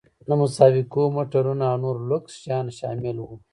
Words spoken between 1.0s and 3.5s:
موټرونه او نور لوکس شیان شامل وو.